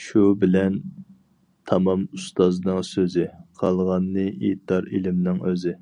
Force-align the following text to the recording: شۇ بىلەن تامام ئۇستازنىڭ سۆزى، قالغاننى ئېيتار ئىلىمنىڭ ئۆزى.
شۇ 0.00 0.24
بىلەن 0.40 0.74
تامام 1.70 2.02
ئۇستازنىڭ 2.18 2.82
سۆزى، 2.90 3.24
قالغاننى 3.62 4.26
ئېيتار 4.34 4.90
ئىلىمنىڭ 5.00 5.40
ئۆزى. 5.52 5.74